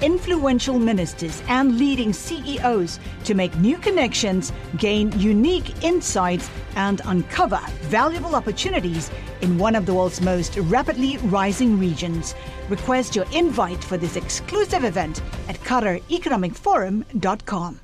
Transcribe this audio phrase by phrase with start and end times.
[0.00, 8.36] influential ministers, and leading CEOs to make new connections, gain unique insights, and uncover valuable
[8.36, 12.34] opportunities in one of the world's most rapidly rising regions.
[12.68, 17.80] Request your invite for this exclusive event at QatarEconomicForum.com.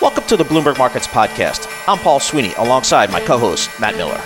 [0.00, 1.66] Welcome to the Bloomberg Markets Podcast.
[1.88, 4.22] I'm Paul Sweeney alongside my co host, Matt Miller.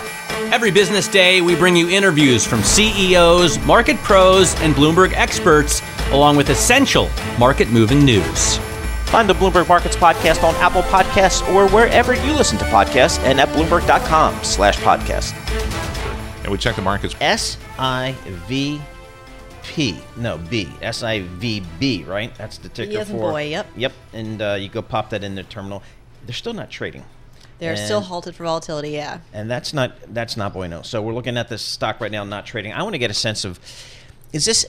[0.53, 5.81] Every business day, we bring you interviews from CEOs, market pros, and Bloomberg experts,
[6.13, 8.57] along with essential market moving news.
[9.07, 13.39] Find the Bloomberg Markets Podcast on Apple Podcasts or wherever you listen to podcasts and
[13.39, 15.33] at Bloomberg.com slash podcast.
[16.43, 17.15] And we check the markets.
[17.21, 18.15] S I
[18.47, 18.81] V
[19.63, 19.97] P.
[20.17, 20.67] No, B.
[20.81, 22.33] S I V B, right?
[22.35, 23.31] That's the ticker as in for.
[23.31, 23.67] boy, yep.
[23.75, 23.93] Yep.
[24.13, 25.83] And uh, you go pop that in the terminal.
[26.25, 27.03] They're still not trading.
[27.59, 29.19] They're still halted for volatility, yeah.
[29.31, 30.81] and that's not that's not bueno.
[30.81, 32.73] So we're looking at this stock right now, not trading.
[32.73, 33.57] I want to get a sense of
[34.33, 34.65] is this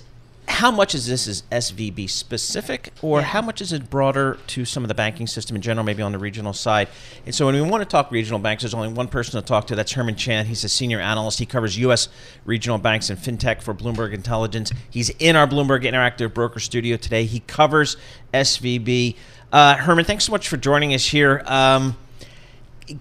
[0.47, 4.85] how much is this is SVB specific, or how much is it broader to some
[4.85, 6.89] of the banking system in general, maybe on the regional side?
[7.25, 9.67] And so when we want to talk regional banks, there's only one person to talk
[9.69, 9.75] to.
[9.75, 10.47] That's Herman Chan.
[10.47, 11.39] He's a senior analyst.
[11.39, 12.09] He covers U.S.
[12.45, 14.73] regional banks and fintech for Bloomberg Intelligence.
[14.91, 17.25] He's in our Bloomberg Interactive Broker Studio today.
[17.25, 17.97] He covers
[18.33, 19.17] SVB.
[19.53, 21.43] Uh, Herman, thanks so much for joining us here.
[21.47, 21.97] Um,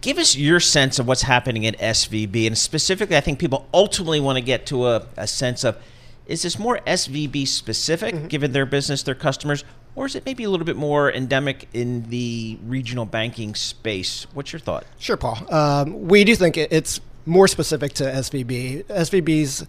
[0.02, 4.19] give us your sense of what's happening at SVB, and specifically, I think people ultimately
[4.19, 5.78] want to get to a, a sense of
[6.25, 9.63] is this more SVB specific, given their business, their customers,
[9.95, 14.25] or is it maybe a little bit more endemic in the regional banking space?
[14.33, 14.85] What's your thought?
[14.97, 15.53] Sure, Paul.
[15.53, 18.85] Um, we do think it's more specific to SVB.
[18.85, 19.66] SVB's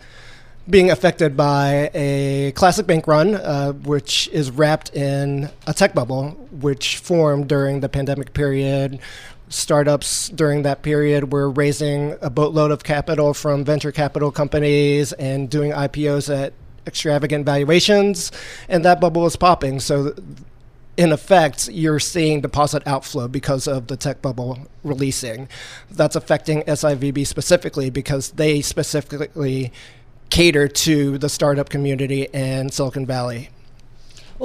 [0.69, 6.31] being affected by a classic bank run, uh, which is wrapped in a tech bubble,
[6.51, 8.99] which formed during the pandemic period.
[9.55, 15.49] Startups during that period were raising a boatload of capital from venture capital companies and
[15.49, 16.53] doing IPOs at
[16.89, 18.33] extravagant valuations,
[18.69, 19.79] and that bubble was popping.
[19.79, 20.13] So
[20.97, 25.49] in effect, you're seeing deposit outflow because of the tech bubble releasing.
[25.89, 29.73] That's affecting SIVB specifically because they specifically
[30.31, 33.51] cater to the startup community and Silicon Valley.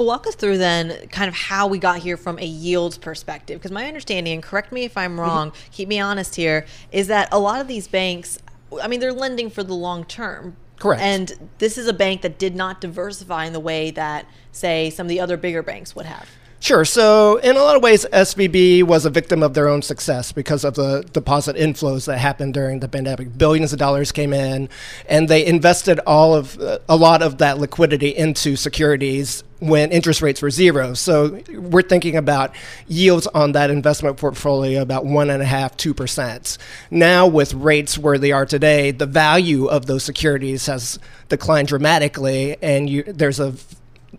[0.00, 3.60] Well, walk us through then kind of how we got here from a yields perspective.
[3.60, 5.20] Because my understanding, and correct me if I'm mm-hmm.
[5.20, 8.38] wrong, keep me honest here, is that a lot of these banks,
[8.82, 10.56] I mean, they're lending for the long term.
[10.78, 11.02] Correct.
[11.02, 15.04] And this is a bank that did not diversify in the way that, say, some
[15.04, 16.30] of the other bigger banks would have.
[16.62, 16.84] Sure.
[16.84, 20.62] So, in a lot of ways, SVB was a victim of their own success because
[20.62, 23.36] of the deposit inflows that happened during the pandemic.
[23.38, 24.68] Billions of dollars came in,
[25.08, 30.20] and they invested all of uh, a lot of that liquidity into securities when interest
[30.20, 30.92] rates were zero.
[30.92, 32.54] So, we're thinking about
[32.86, 36.58] yields on that investment portfolio about one and a half, two percent.
[36.90, 40.98] Now, with rates where they are today, the value of those securities has
[41.30, 43.54] declined dramatically, and you, there's a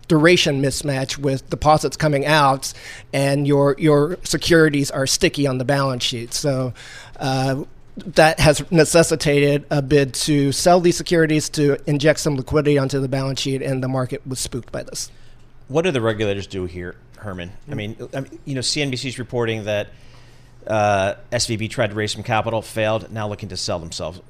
[0.08, 2.72] duration mismatch with deposits coming out
[3.12, 6.32] and your your securities are sticky on the balance sheet.
[6.34, 6.72] So
[7.18, 7.64] uh,
[7.96, 13.08] that has necessitated a bid to sell these securities to inject some liquidity onto the
[13.08, 15.10] balance sheet, and the market was spooked by this.
[15.68, 17.52] What do the regulators do here, Herman?
[17.70, 19.88] I mean, I mean you know, CNBC's reporting that
[20.66, 24.20] uh, SVB tried to raise some capital, failed, now looking to sell themselves.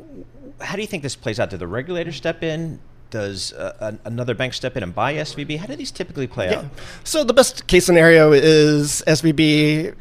[0.60, 1.50] How do you think this plays out?
[1.50, 2.80] Do the regulators step in?
[3.12, 5.58] Does uh, an- another bank step in and buy SVB?
[5.58, 6.64] How do these typically play out?
[7.04, 9.94] So the best case scenario is SVB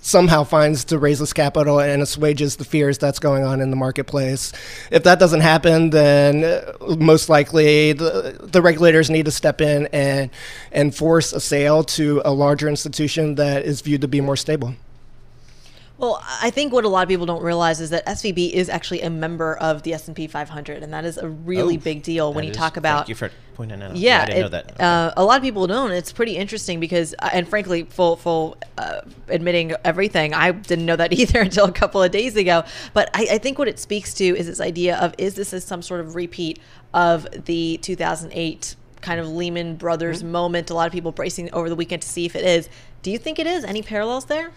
[0.00, 3.76] somehow finds to raise this capital and assuages the fears that's going on in the
[3.76, 4.52] marketplace.
[4.90, 9.86] If that doesn't happen, then uh, most likely the, the regulators need to step in
[9.92, 10.30] and
[10.72, 14.74] and force a sale to a larger institution that is viewed to be more stable.
[15.98, 19.02] Well, I think what a lot of people don't realize is that SVB is actually
[19.02, 22.44] a member of the S&P 500, and that is a really Oh, big deal when
[22.44, 22.98] you is- talk about.
[22.98, 23.96] Thank you for pointing out.
[23.96, 24.80] Yeah, I didn't know it- that.
[24.80, 25.90] Uh, a lot of people don't.
[25.90, 30.94] It's pretty interesting because, uh, and frankly, full full uh, admitting everything, I didn't know
[30.94, 32.62] that either until a couple of days ago.
[32.94, 35.64] But I, I think what it speaks to is this idea of is this as
[35.64, 36.60] some sort of repeat
[36.94, 40.30] of the 2008 kind of Lehman Brothers Mm-hmm.
[40.30, 40.70] moment?
[40.70, 42.68] A lot of people bracing over the weekend to see if it is.
[43.02, 43.64] Do you think it is?
[43.64, 44.52] Any parallels there?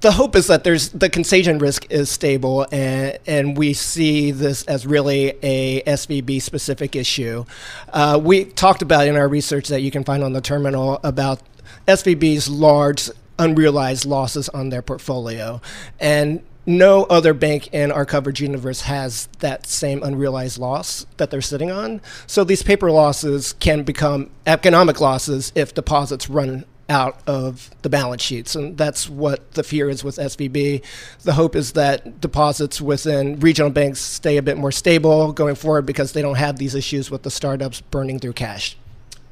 [0.00, 4.62] The hope is that there's the contagion risk is stable and and we see this
[4.64, 7.44] as really a SVB specific issue.
[7.92, 11.40] Uh, we talked about in our research that you can find on the terminal about
[11.88, 15.60] SVB's large unrealized losses on their portfolio.
[15.98, 21.40] And no other bank in our coverage universe has that same unrealized loss that they're
[21.40, 22.00] sitting on.
[22.26, 28.22] So these paper losses can become economic losses if deposits run out of the balance
[28.22, 28.54] sheets.
[28.54, 30.82] And that's what the fear is with SVB.
[31.22, 35.86] The hope is that deposits within regional banks stay a bit more stable going forward
[35.86, 38.76] because they don't have these issues with the startups burning through cash.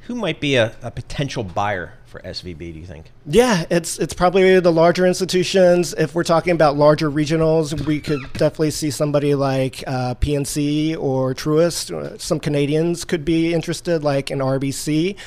[0.01, 3.11] Who might be a, a potential buyer for SVB, do you think?
[3.25, 5.93] Yeah, it's it's probably the larger institutions.
[5.93, 11.33] If we're talking about larger regionals, we could definitely see somebody like uh, PNC or
[11.33, 12.21] Truist.
[12.21, 15.17] Some Canadians could be interested, like an RBC.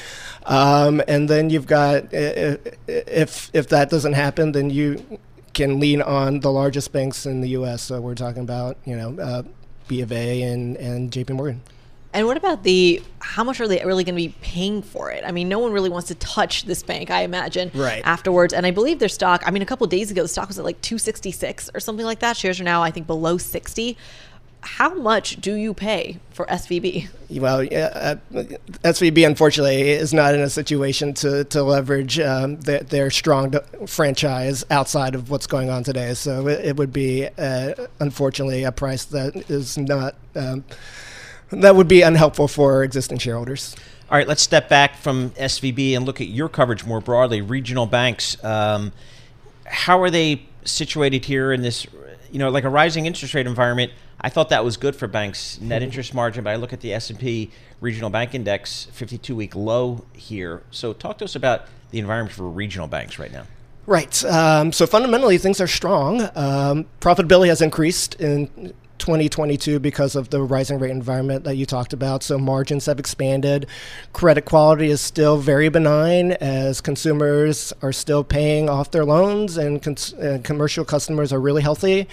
[0.47, 5.19] Um, and then you've got if if that doesn't happen, then you
[5.53, 7.83] can lean on the largest banks in the U.S.
[7.83, 9.43] So we're talking about you know uh,
[9.89, 11.35] B of A and and J.P.
[11.35, 11.61] Morgan.
[12.15, 15.23] And what about the how much are they really going to be paying for it?
[15.27, 18.03] I mean, no one really wants to touch this bank, I imagine, right.
[18.05, 18.55] afterwards.
[18.55, 20.65] And I believe their stock, I mean, a couple days ago, the stock was at
[20.65, 22.37] like 266 or something like that.
[22.37, 23.97] Shares are now, I think, below 60.
[24.61, 27.09] How much do you pay for SVB?
[27.39, 33.11] Well, uh, SVB unfortunately is not in a situation to, to leverage um, their, their,
[33.11, 33.55] strong
[33.87, 36.15] franchise outside of what's going on today.
[36.15, 40.17] So it, it would be, uh, unfortunately, a price that is not.
[40.35, 40.65] Um,
[41.51, 43.75] that would be unhelpful for existing shareholders.
[44.11, 47.41] All right, let's step back from SVB and look at your coverage more broadly.
[47.41, 48.93] Regional banks, um,
[49.67, 51.87] how are they situated here in this,
[52.31, 53.93] you know, like a rising interest rate environment?
[54.21, 56.45] I thought that was good for banks, net interest margin.
[56.45, 57.51] But I look at the S and P
[57.81, 60.63] Regional Bank Index, 52-week low here.
[60.71, 63.45] So talk to us about the environment for regional banks right now.
[63.87, 64.23] Right.
[64.25, 66.23] Um, so fundamentally, things are strong.
[66.35, 68.75] Um, profitability has increased in
[69.09, 72.23] 2022 because of the rising rate environment that you talked about.
[72.23, 73.67] So margins have expanded.
[74.13, 79.83] Credit quality is still very benign as consumers are still paying off their loans and,
[79.83, 82.07] cons- and commercial customers are really healthy.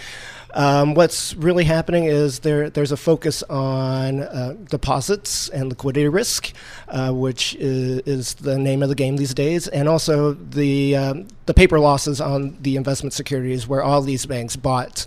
[0.54, 6.54] Um, what's really happening is there, there's a focus on uh, deposits and liquidity risk,
[6.88, 11.28] uh, which is, is, the name of the game these days, and also the um,
[11.46, 15.06] the paper losses on the investment securities, where all these banks bought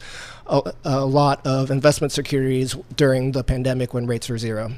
[0.48, 4.72] a, a lot of investment securities during the pandemic when rates were zero.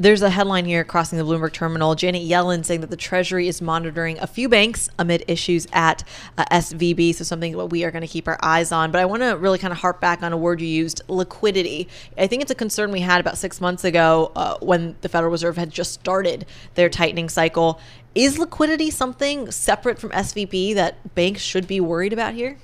[0.00, 1.96] There's a headline here crossing the Bloomberg terminal.
[1.96, 6.04] Janet Yellen saying that the Treasury is monitoring a few banks amid issues at
[6.36, 7.16] uh, SVB.
[7.16, 8.92] So, something that we are going to keep our eyes on.
[8.92, 11.88] But I want to really kind of harp back on a word you used liquidity.
[12.16, 15.32] I think it's a concern we had about six months ago uh, when the Federal
[15.32, 16.46] Reserve had just started
[16.76, 17.80] their tightening cycle.
[18.14, 22.56] Is liquidity something separate from SVB that banks should be worried about here?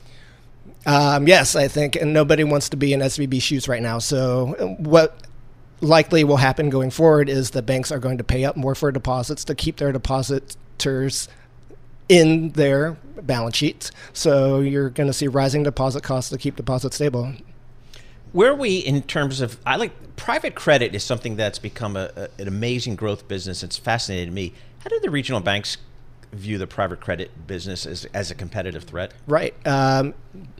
[0.86, 3.98] Um, yes, I think, and nobody wants to be in SVB shoes right now.
[3.98, 5.18] So, what
[5.80, 8.92] likely will happen going forward is the banks are going to pay up more for
[8.92, 11.28] deposits to keep their depositors
[12.08, 12.92] in their
[13.22, 13.90] balance sheets.
[14.12, 17.32] So, you're going to see rising deposit costs to keep deposits stable.
[18.32, 19.58] Where are we in terms of?
[19.64, 23.62] I like private credit is something that's become a, a, an amazing growth business.
[23.62, 24.52] It's fascinated me.
[24.80, 25.78] How do the regional banks
[26.32, 29.12] view the private credit business as, as a competitive threat?
[29.26, 29.54] Right.
[29.66, 30.14] Um,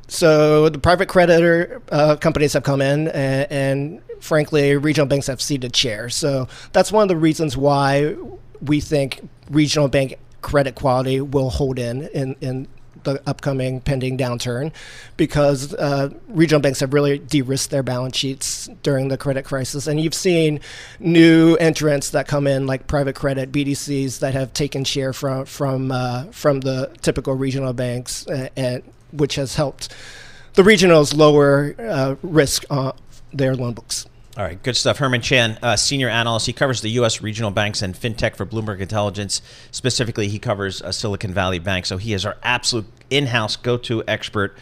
[0.09, 5.41] so the private creditor uh, companies have come in, and, and, frankly, regional banks have
[5.41, 6.09] ceded share.
[6.09, 8.17] So that's one of the reasons why
[8.61, 12.69] we think regional bank credit quality will hold in in, in
[13.05, 14.73] the upcoming pending downturn
[15.17, 19.87] because uh, regional banks have really de-risked their balance sheets during the credit crisis.
[19.87, 20.61] And you've seen
[20.99, 25.93] new entrants that come in, like private credit BDCs, that have taken share from from
[25.93, 28.83] uh, from the typical regional banks, and
[29.17, 29.95] which has helped
[30.55, 32.97] the regionals lower uh, risk on
[33.33, 34.07] their loan books.
[34.37, 34.99] All right, good stuff.
[34.99, 36.47] Herman Chan, uh, senior analyst.
[36.47, 37.23] He covers the U.S.
[37.23, 39.41] regional banks and fintech for Bloomberg Intelligence.
[39.71, 41.87] Specifically, he covers uh, Silicon Valley Bank.
[41.87, 44.57] So he is our absolute in-house go-to expert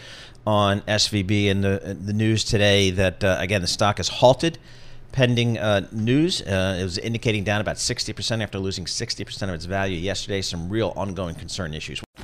[0.46, 1.50] on SVB.
[1.50, 4.58] And the the news today that uh, again the stock is halted
[5.12, 6.42] pending uh, news.
[6.42, 10.42] Uh, it was indicating down about 60% after losing 60% of its value yesterday.
[10.42, 12.02] Some real ongoing concern issues.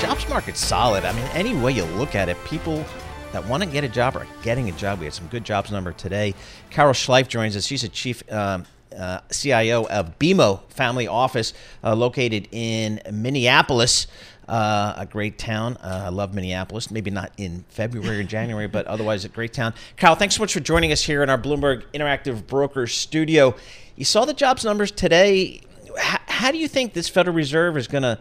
[0.00, 1.04] Jobs market's solid.
[1.04, 2.84] I mean, any way you look at it, people
[3.32, 4.98] that want to get a job are getting a job.
[4.98, 6.34] We had some good jobs number today.
[6.70, 7.64] Carol Schleif joins us.
[7.64, 8.64] She's a chief um,
[8.96, 14.06] uh, CIO of BMO Family Office, uh, located in Minneapolis.
[14.48, 15.76] Uh, a great town.
[15.78, 16.90] Uh, I love Minneapolis.
[16.90, 19.72] Maybe not in February or January, but otherwise a great town.
[19.96, 23.54] Carol, thanks so much for joining us here in our Bloomberg Interactive Brokers studio.
[23.96, 25.60] You saw the jobs numbers today.
[25.96, 28.18] H- how do you think this Federal Reserve is gonna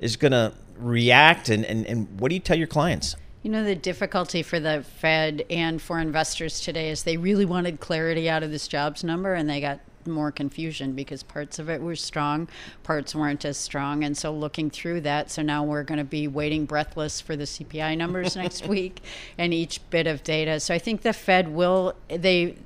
[0.00, 3.16] is gonna react, and, and, and what do you tell your clients?
[3.42, 7.78] You know, the difficulty for the Fed and for investors today is they really wanted
[7.78, 11.80] clarity out of this jobs number and they got more confusion because parts of it
[11.80, 12.48] were strong,
[12.82, 14.02] parts weren't as strong.
[14.02, 17.44] And so looking through that, so now we're going to be waiting breathless for the
[17.44, 19.02] CPI numbers next week
[19.38, 20.58] and each bit of data.
[20.60, 22.56] So I think the Fed will, they,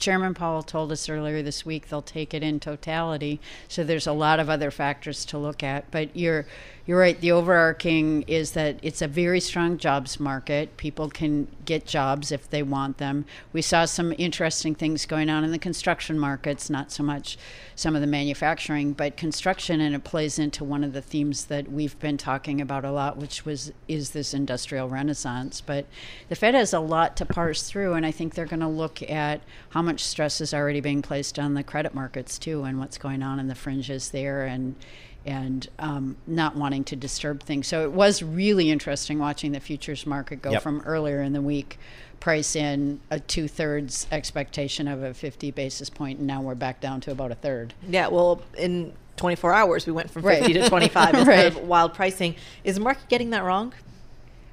[0.00, 3.38] Chairman Powell told us earlier this week they'll take it in totality.
[3.68, 5.90] So there's a lot of other factors to look at.
[5.90, 6.46] But you're
[6.90, 7.20] you're right.
[7.20, 10.76] The overarching is that it's a very strong jobs market.
[10.76, 13.26] People can get jobs if they want them.
[13.52, 17.38] We saw some interesting things going on in the construction markets, not so much
[17.76, 21.70] some of the manufacturing, but construction, and it plays into one of the themes that
[21.70, 25.60] we've been talking about a lot, which was is this industrial renaissance.
[25.60, 25.86] But
[26.28, 29.00] the Fed has a lot to parse through, and I think they're going to look
[29.08, 32.98] at how much stress is already being placed on the credit markets too, and what's
[32.98, 34.74] going on in the fringes there, and
[35.26, 37.66] and um, not wanting to disturb things.
[37.66, 40.62] So it was really interesting watching the futures market go Yep.
[40.62, 41.78] from earlier in the week,
[42.20, 46.80] price in a two thirds expectation of a 50 basis point, and now we're back
[46.80, 47.74] down to about a third.
[47.88, 50.38] Yeah, well, in 24 hours, we went from Right.
[50.38, 51.46] 50 to 25 instead Right.
[51.46, 52.34] of wild pricing.
[52.64, 53.72] Is the market getting that wrong?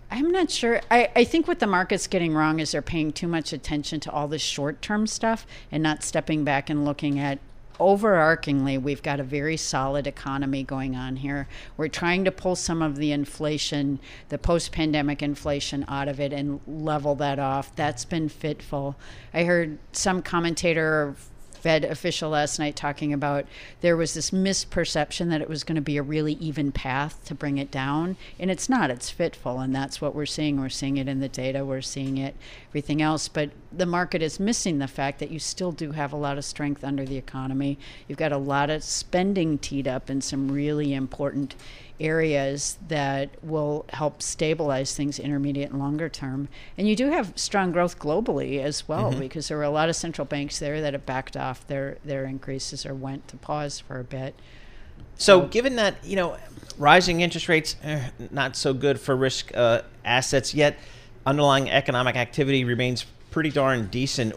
[0.10, 0.80] I'm not sure.
[0.90, 4.12] I, I think what the market's getting wrong is they're paying too much attention to
[4.12, 7.40] all this short term stuff and not stepping back and looking at
[7.80, 11.48] overarchingly, we've got a very solid economy going on here.
[11.76, 16.34] We're trying to pull some of the inflation, the post pandemic inflation, out of it
[16.34, 17.76] and level that off.
[17.76, 18.96] That's been fitful.
[19.34, 21.16] I heard some commentator or
[21.68, 23.46] Fed official last night talking about
[23.82, 27.36] there was this misperception that it was going to be a really even path to
[27.36, 28.90] bring it down, and it's not.
[28.90, 30.62] It's fitful, and that's what we're seeing.
[30.62, 31.66] We're seeing it in the data.
[31.66, 32.38] We're seeing it
[32.70, 36.16] everything else, but the market is missing the fact that you still do have a
[36.16, 37.78] lot of strength under the economy.
[38.08, 41.54] You've got a lot of spending teed up in some really important
[42.00, 46.48] areas that will help stabilize things intermediate and longer term.
[46.78, 49.96] And you do have strong growth globally as well because there were a lot of
[49.96, 54.00] central banks there that have backed off their their increases or went to pause for
[54.00, 54.36] a bit.
[55.18, 56.38] So, given that you know
[56.78, 60.78] rising interest rates eh, not so good for risk uh, assets yet,
[61.26, 64.34] underlying economic activity remains pretty darn decent.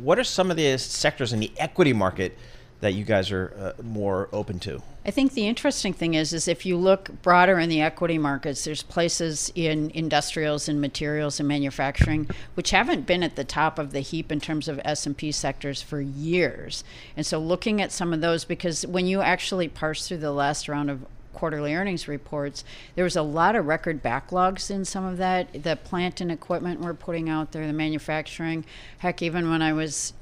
[0.00, 2.36] What are some of the sectors in the equity market
[2.80, 4.82] that you guys are uh, more open to?
[5.06, 8.64] I think the interesting thing is, is if you look broader in the equity markets,
[8.64, 13.92] there's places in industrials and materials and manufacturing which haven't been at the top of
[13.92, 16.82] the heap in terms of S and P sectors for years.
[17.16, 20.68] And so, looking at some of those, because when you actually parse through the last
[20.68, 22.64] round of quarterly earnings reports,
[22.96, 25.62] there was a lot of record backlogs in some of that.
[25.62, 28.64] The plant and equipment we're putting out there, the manufacturing.
[28.98, 30.14] Heck, even when I was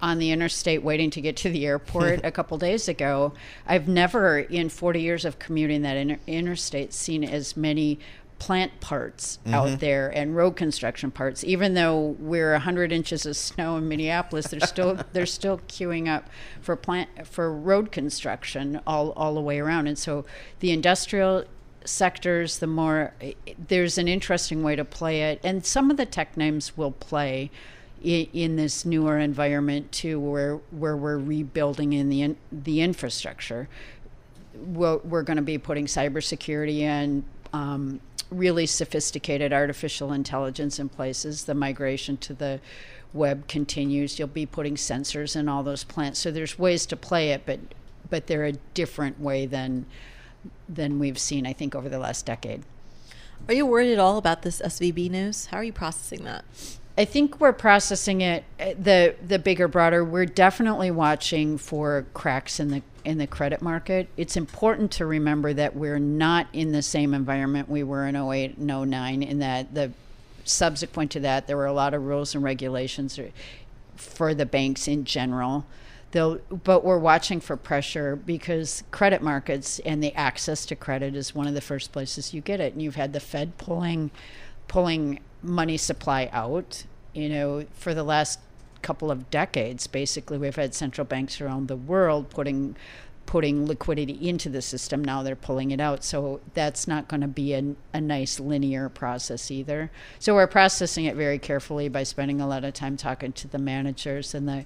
[0.00, 3.32] on the interstate waiting to get to the airport a couple days ago.
[3.66, 7.98] I've never, in 40 years of commuting that inter- interstate, seen as many
[8.42, 9.76] plant parts out mm-hmm.
[9.76, 11.44] there and road construction parts.
[11.44, 16.28] Even though we're 100 inches of snow in Minneapolis, they're still they're still queuing up
[16.60, 19.86] for plant for road construction all all the way around.
[19.86, 20.24] And so
[20.58, 21.44] the industrial
[21.84, 23.14] sectors, the more
[23.68, 27.48] there's an interesting way to play it, and some of the tech names will play
[28.02, 33.68] in, in this newer environment too, where where we're rebuilding in the in, the infrastructure.
[34.54, 41.44] We're, we're going to be putting cybersecurity and um, really sophisticated artificial intelligence in places.
[41.44, 42.60] The migration to the
[43.12, 44.18] web continues.
[44.18, 46.18] You'll be putting sensors in all those plants.
[46.18, 47.60] So there's ways to play it, but
[48.10, 49.86] but they're a different way than
[50.68, 52.62] than we've seen, I think, over the last decade.
[53.48, 55.46] Are you worried at all about this SVB news?
[55.46, 56.44] How are you processing that?
[56.96, 62.60] I think we're processing it uh, the the bigger broader we're definitely watching for cracks
[62.60, 64.08] in the in the credit market.
[64.16, 68.58] It's important to remember that we're not in the same environment we were in 08
[68.58, 69.92] and 09 in that the
[70.44, 73.18] subsequent to that there were a lot of rules and regulations
[73.96, 75.64] for the banks in general.
[76.10, 81.34] They'll, but we're watching for pressure because credit markets and the access to credit is
[81.34, 82.74] one of the first places you get it.
[82.74, 84.10] And you've had the Fed pulling
[84.68, 86.84] pulling money supply out.
[87.12, 88.38] You know, for the last
[88.80, 92.76] couple of decades, basically, we've had central banks around the world putting
[93.24, 95.02] putting liquidity into the system.
[95.02, 98.88] Now they're pulling it out, so that's not going to be a, a nice linear
[98.88, 99.90] process either.
[100.18, 103.58] So we're processing it very carefully by spending a lot of time talking to the
[103.58, 104.64] managers and the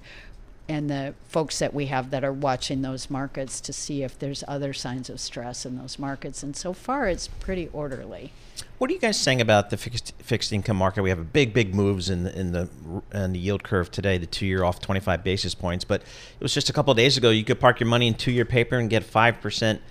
[0.69, 4.43] and the folks that we have that are watching those markets to see if there's
[4.49, 6.43] other signs of stress in those markets.
[6.43, 8.33] And so far, it's pretty orderly.
[8.77, 11.01] What are you guys saying about the fixed fixed income market?
[11.01, 12.69] We have a big, big moves in the in the
[13.11, 14.19] in the yield curve today.
[14.19, 17.17] The two year off twenty five basis points, but it was just a couple days
[17.17, 17.31] ago.
[17.31, 19.81] You could park your money in two year paper and get five percent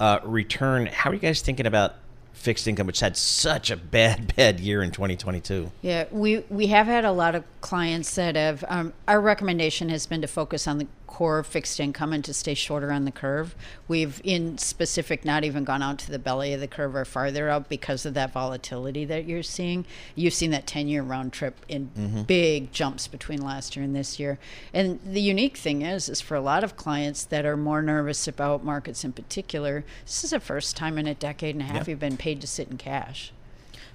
[0.00, 0.86] uh, return.
[0.86, 1.94] How are you guys thinking about
[2.42, 5.70] fixed income, which had such a bad, bad year in 2022.
[5.80, 10.06] Yeah, we, we have had a lot of clients that have, um, our recommendation has
[10.06, 13.54] been to focus on the core fixed income and to stay shorter on the curve.
[13.86, 17.50] We've, in specific, not even gone out to the belly of the curve or farther
[17.50, 19.84] out because of that volatility that you're seeing.
[20.14, 22.22] You've seen that 10 year round trip in mm-hmm.
[22.22, 24.38] big jumps between last year and this year.
[24.72, 28.26] And the unique thing is, is for a lot of clients that are more nervous
[28.26, 31.76] about markets in particular, this is the first time in a decade and a half
[31.76, 31.88] yep.
[31.88, 33.32] you've been paid to sit in cash.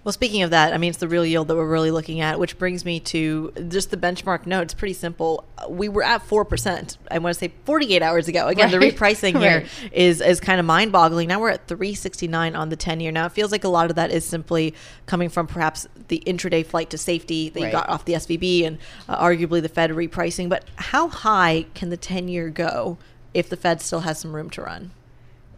[0.04, 2.40] Well, speaking of that, I mean, it's the real yield that we're really looking at,
[2.40, 4.62] which brings me to just the benchmark note.
[4.62, 5.44] It's pretty simple.
[5.68, 8.48] We were at 4%, I want to say 48 hours ago.
[8.48, 8.80] Again, right.
[8.80, 9.94] the repricing here right.
[9.94, 11.28] is is kind of mind boggling.
[11.28, 13.12] Now we're at 369 on the 10 year.
[13.12, 14.74] Now it feels like a lot of that is simply
[15.06, 17.66] coming from perhaps the intraday flight to safety that right.
[17.66, 18.78] you got off the SVB and
[19.10, 20.48] uh, arguably the Fed repricing.
[20.48, 22.98] But how high can the 10 year go
[23.34, 24.92] if the Fed still has some room to run?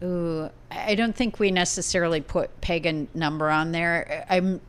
[0.02, 4.24] Ooh, I don't think we necessarily put pagan number on there.
[4.30, 4.60] I'm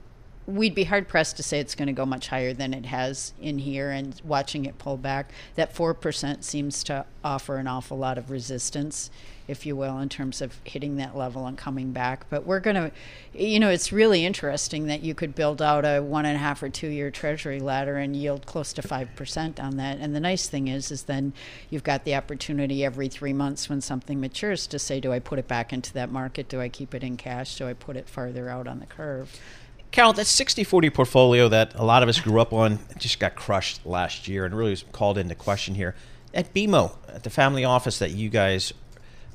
[0.48, 3.34] we'd be hard pressed to say it's going to go much higher than it has
[3.40, 8.18] in here and watching it pull back that 4% seems to offer an awful lot
[8.18, 9.10] of resistance
[9.52, 12.26] if you will, in terms of hitting that level and coming back.
[12.30, 12.92] But we're going to,
[13.34, 16.64] you know, it's really interesting that you could build out a one and a half
[16.64, 20.00] or two year treasury ladder and yield close to 5% on that.
[20.00, 21.34] And the nice thing is, is then
[21.70, 25.38] you've got the opportunity every three months when something matures to say, do I put
[25.38, 26.50] it back into that market?
[26.50, 27.58] Do I keep it in cash?
[27.58, 29.40] Do I put it farther out on the curve?
[29.92, 33.36] Carol, that 60 40 portfolio that a lot of us grew up on just got
[33.36, 35.96] crushed last year and really was called into question here.
[36.34, 38.72] At BMO, at the family office that you guys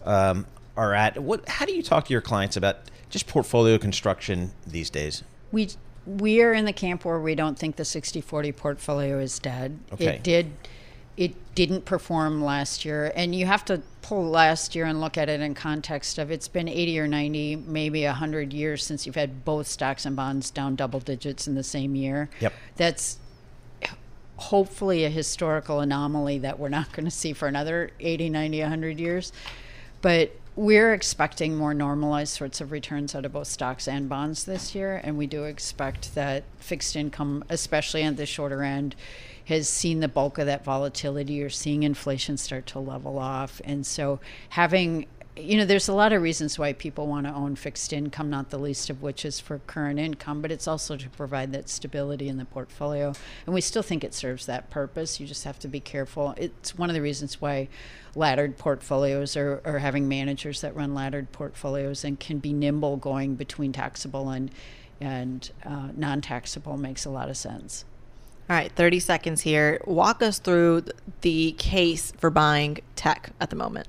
[0.07, 0.47] um,
[0.77, 1.23] are at.
[1.23, 1.49] What?
[1.49, 2.79] How do you talk to your clients about
[3.11, 5.23] just portfolio construction these days?
[5.53, 5.71] We
[6.07, 9.81] we are in the camp where we don't think the 60-40 portfolio is dead.
[9.93, 10.07] Okay.
[10.07, 10.53] It did
[11.17, 15.29] it didn't perform last year and you have to pull last year and look at
[15.29, 19.45] it in context of it's been 80 or 90 maybe 100 years since you've had
[19.45, 23.19] both stocks and bonds down double digits in the same year yep that's
[24.37, 29.01] hopefully a historical anomaly that we're not going to see for another 80 90 100
[29.01, 29.33] years
[30.07, 34.73] but we're expecting more normalized sorts of returns out of both stocks and bonds this
[34.73, 35.01] year.
[35.03, 38.95] And we do expect that fixed income, especially at the shorter end,
[39.47, 41.33] has seen the bulk of that volatility.
[41.33, 43.61] You're seeing inflation start to level off.
[43.65, 47.57] And so having you know, there's a lot of reasons why people want to own
[47.57, 51.11] fixed income, not the least of which is for current income, but it's also to
[51.11, 53.13] provide that stability in the portfolio.
[53.45, 55.21] And we still think it serves that purpose.
[55.21, 56.35] You just have to be careful.
[56.39, 57.69] It's one of the reasons why
[58.15, 63.35] laddered portfolios or, or having managers that run laddered portfolios and can be nimble going
[63.35, 64.51] between taxable and
[64.99, 67.85] and uh, non-taxable makes a lot of sense.
[68.49, 69.79] All right, 30 seconds here.
[69.85, 70.85] Walk us through
[71.21, 73.89] the case for buying tech at the moment.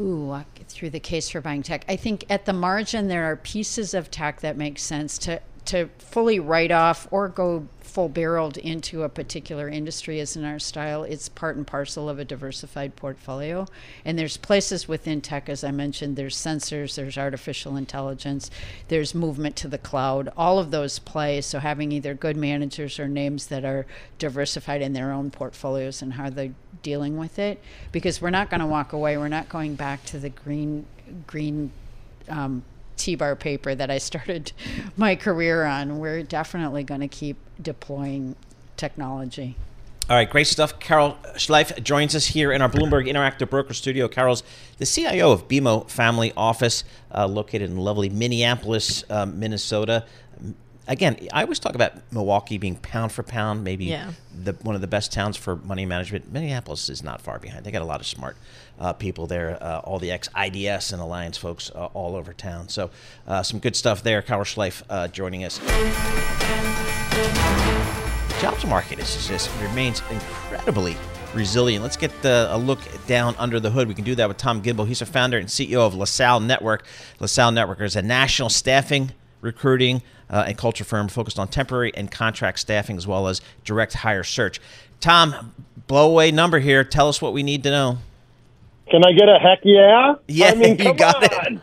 [0.00, 1.84] Ooh, through the case for buying tech.
[1.88, 5.88] I think at the margin there are pieces of tech that make sense to to
[5.98, 11.02] fully write off or go full barreled into a particular industry in our style.
[11.04, 13.66] It's part and parcel of a diversified portfolio.
[14.04, 18.50] And there's places within tech, as I mentioned, there's sensors, there's artificial intelligence,
[18.88, 20.30] there's movement to the cloud.
[20.36, 21.40] All of those play.
[21.40, 23.86] So having either good managers or names that are
[24.18, 27.60] diversified in their own portfolios and how they're dealing with it.
[27.90, 29.16] Because we're not going to walk away.
[29.16, 30.86] We're not going back to the green
[31.26, 31.72] green
[32.28, 32.62] um,
[32.98, 34.52] T-bar paper that I started
[34.96, 35.98] my career on.
[35.98, 38.36] We're definitely going to keep deploying
[38.76, 39.56] technology.
[40.10, 40.80] All right, great stuff.
[40.80, 44.08] Carol Schleif joins us here in our Bloomberg Interactive Broker Studio.
[44.08, 44.42] Carol's
[44.78, 46.82] the CIO of BMO Family Office,
[47.14, 50.06] uh, located in lovely Minneapolis, uh, Minnesota
[50.88, 54.12] again, I always talk about Milwaukee being pound for pound, maybe yeah.
[54.42, 56.32] the, one of the best towns for money management.
[56.32, 57.64] Minneapolis is not far behind.
[57.64, 58.36] They got a lot of smart
[58.78, 62.68] uh, people there, uh, all the ex IDS and Allianz folks uh, all over town.
[62.68, 62.90] So,
[63.26, 64.22] uh, some good stuff there.
[64.22, 65.58] Carol Schleif uh, joining us.
[68.40, 70.96] Jobs market is just remains incredibly
[71.34, 71.82] resilient.
[71.82, 73.88] Let's get the, a look down under the hood.
[73.88, 74.86] We can do that with Tom Gimbel.
[74.86, 76.86] He's a founder and CEO of LaSalle Network.
[77.20, 82.10] LaSalle Network is a national staffing recruiting uh, and culture firm focused on temporary and
[82.10, 84.60] contract staffing as well as direct hire search.
[85.00, 85.54] Tom,
[85.86, 86.84] blow away number here.
[86.84, 87.98] Tell us what we need to know.
[88.90, 90.14] Can I get a heck yeah?
[90.26, 91.56] Yeah, I mean, you got on.
[91.56, 91.62] it.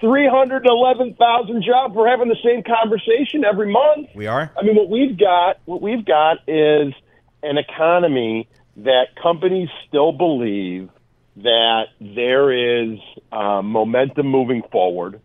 [0.00, 1.94] 311,000 jobs.
[1.94, 4.10] We're having the same conversation every month.
[4.14, 4.52] We are.
[4.56, 6.94] I mean, what we've got, what we've got is
[7.42, 10.88] an economy that companies still believe
[11.36, 12.98] that there is
[13.32, 15.20] uh, momentum moving forward.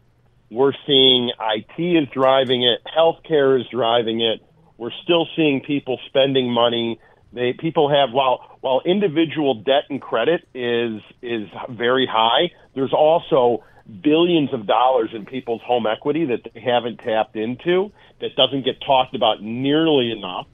[0.50, 4.42] We're seeing IT is driving it, healthcare is driving it.
[4.78, 7.00] We're still seeing people spending money.
[7.34, 12.52] They people have while while individual debt and credit is is very high.
[12.76, 13.64] There's also
[14.02, 17.92] billions of dollars in people's home equity that they haven't tapped into
[18.22, 20.48] that doesn't get talked about nearly enough.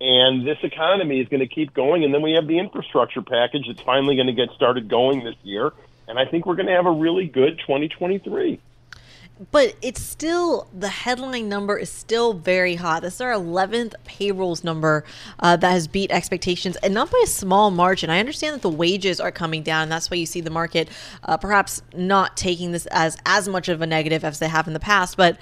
[0.00, 2.02] And this economy is going to keep going.
[2.02, 5.36] And then we have the infrastructure package that's finally going to get started going this
[5.44, 5.70] year.
[6.08, 8.58] And I think we're going to have a really good 2023
[9.50, 13.02] but it's still the headline number is still very hot.
[13.02, 15.04] This is our 11th payrolls number
[15.40, 18.10] uh, that has beat expectations, and not by a small margin.
[18.10, 20.88] I understand that the wages are coming down, and that's why you see the market
[21.24, 24.72] uh, perhaps not taking this as as much of a negative as they have in
[24.72, 25.38] the past, but.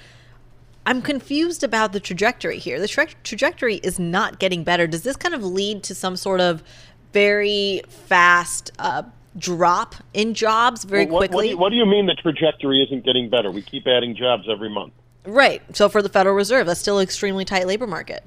[0.83, 2.79] I'm confused about the trajectory here.
[2.79, 4.87] The tra- trajectory is not getting better.
[4.87, 6.63] Does this kind of lead to some sort of
[7.13, 9.03] very fast uh,
[9.37, 11.35] drop in jobs very well, what, quickly.
[11.35, 13.51] What do, you, what do you mean the trajectory isn't getting better?
[13.51, 14.93] We keep adding jobs every month.
[15.25, 15.61] Right.
[15.75, 18.23] So for the Federal Reserve, that's still an extremely tight labor market.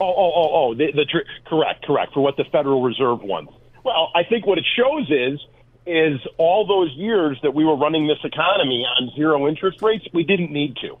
[0.00, 0.74] Oh, oh, oh, oh.
[0.74, 2.14] The, the tr- correct, correct.
[2.14, 3.52] For what the Federal Reserve wants.
[3.84, 5.40] Well, I think what it shows is
[5.86, 10.22] is all those years that we were running this economy on zero interest rates, we
[10.22, 10.98] didn't need to.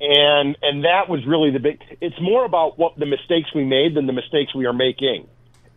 [0.00, 3.94] And and that was really the big it's more about what the mistakes we made
[3.94, 5.26] than the mistakes we are making.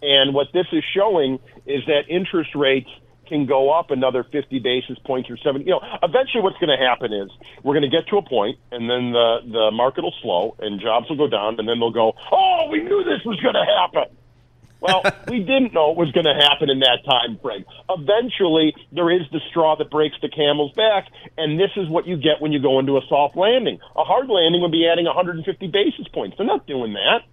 [0.02, 2.90] And what this is showing is that interest rates
[3.28, 5.66] can go up another 50 basis points or 70.
[5.66, 7.30] You know, eventually what's going to happen is
[7.64, 10.80] we're going to get to a point and then the, the market will slow and
[10.82, 13.66] jobs will go down and then they'll go, oh, we knew this was going to
[13.66, 14.16] happen.
[14.84, 17.64] Well, we didn't know it was going to happen in that time frame.
[17.90, 21.08] Eventually, there is the straw that breaks the camel's back,
[21.38, 23.80] and this is what you get when you go into a soft landing.
[23.96, 26.36] A hard landing would be adding 150 basis points.
[26.38, 27.24] They're not doing that.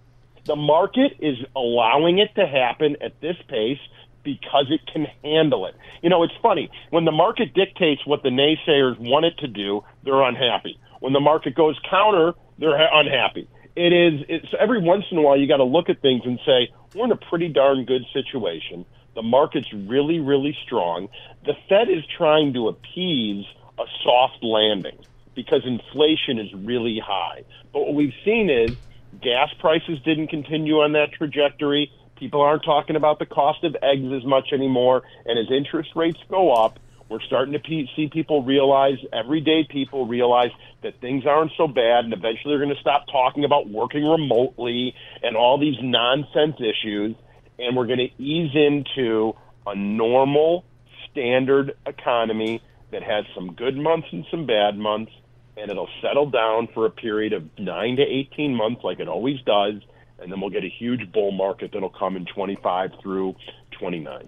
[0.45, 3.79] The market is allowing it to happen at this pace
[4.23, 5.75] because it can handle it.
[6.01, 6.69] You know, it's funny.
[6.89, 10.79] When the market dictates what the naysayers want it to do, they're unhappy.
[10.99, 13.47] When the market goes counter, they're unhappy.
[13.75, 16.39] It is, it's every once in a while you got to look at things and
[16.45, 18.85] say, we're in a pretty darn good situation.
[19.15, 21.09] The market's really, really strong.
[21.45, 23.45] The Fed is trying to appease
[23.79, 24.97] a soft landing
[25.35, 27.43] because inflation is really high.
[27.73, 28.75] But what we've seen is
[29.21, 34.13] gas prices didn't continue on that trajectory People aren't talking about the cost of eggs
[34.15, 35.01] as much anymore.
[35.25, 36.79] And as interest rates go up,
[37.09, 37.59] we're starting to
[37.95, 40.51] see people realize, everyday people realize
[40.83, 42.05] that things aren't so bad.
[42.05, 47.15] And eventually they're going to stop talking about working remotely and all these nonsense issues.
[47.57, 49.33] And we're going to ease into
[49.65, 50.63] a normal,
[51.09, 55.11] standard economy that has some good months and some bad months.
[55.57, 59.41] And it'll settle down for a period of nine to 18 months, like it always
[59.41, 59.81] does
[60.21, 63.35] and then we'll get a huge bull market that'll come in 25 through
[63.71, 64.27] 29.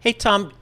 [0.00, 0.52] Hey, Tom,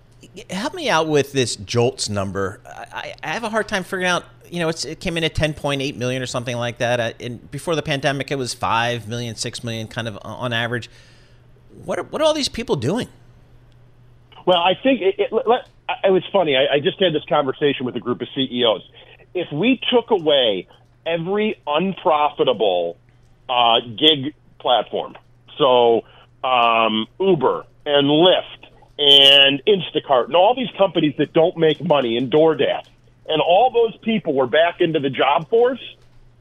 [0.50, 2.60] help me out with this JOLTS number.
[2.66, 4.24] I, I have a hard time figuring out.
[4.48, 7.00] You know, it came in at 10.8 million or something like that.
[7.00, 10.88] Uh, and before the pandemic, it was 5 million, 6 million, kind of on average.
[11.84, 13.08] What are, what are all these people doing?
[14.46, 16.56] Well, I think it, it, it was funny.
[16.56, 18.88] I, I just had this conversation with a group of CEOs.
[19.34, 20.68] If we took away
[21.06, 22.96] every unprofitable
[23.48, 25.12] uh, gig platform.
[25.60, 26.02] So
[26.42, 28.62] um, Uber and Lyft
[28.98, 32.86] and Instacart and all these companies that don't make money and DoorDash
[33.26, 35.84] and all those people were back into the job force,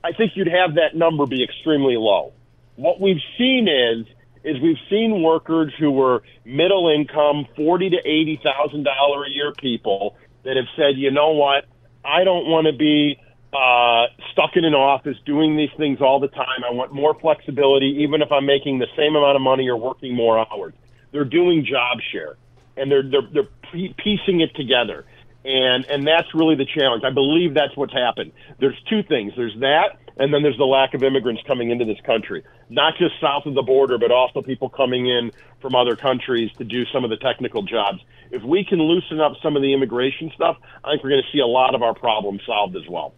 [0.03, 2.33] I think you'd have that number be extremely low.
[2.75, 4.07] What we've seen is
[4.43, 9.51] is we've seen workers who were middle income, forty to eighty thousand dollar a year
[9.53, 11.65] people that have said, you know what,
[12.03, 13.17] I don't want to be
[13.54, 16.63] uh, stuck in an office doing these things all the time.
[16.68, 20.16] I want more flexibility, even if I'm making the same amount of money or working
[20.16, 20.74] more hours.
[21.12, 22.36] They're doing job share,
[22.76, 25.06] and they're they're they're piecing it together,
[25.46, 27.04] and and that's really the challenge.
[27.06, 28.32] I believe that's what's happened.
[28.60, 29.34] There's two things.
[29.38, 33.13] There's that, and then there's the lack of immigrants coming into this country, not just
[33.22, 37.04] south of the border, but also people coming in from other countries to do some
[37.04, 38.00] of the technical jobs.
[38.32, 41.32] If we can loosen up some of the immigration stuff, I think we're going to
[41.32, 43.13] see a lot of our problems solved as well.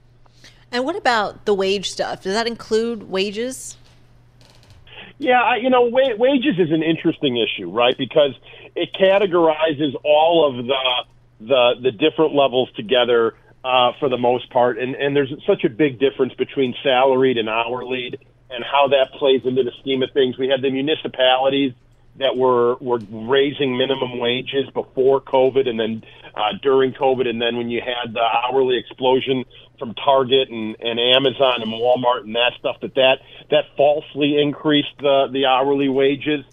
[0.72, 2.24] And what about the wage stuff?
[2.24, 3.78] Does that include wages?
[5.18, 7.98] Yeah, you know, wa- wages is an interesting issue, right?
[7.98, 8.34] Because
[8.76, 11.06] it categorizes all of the
[11.40, 15.70] the the different levels together uh, for the most part, and and there's such a
[15.70, 20.38] big difference between salaried and hourly, and how that plays into the scheme of things.
[20.38, 21.74] We had the municipalities
[22.18, 26.04] that were were raising minimum wages before COVID, and then
[26.36, 29.46] uh, during COVID, and then when you had the hourly explosion
[29.78, 33.20] from Target and, and Amazon and Walmart and that stuff, that that
[33.52, 36.46] that falsely increased the the hourly wages.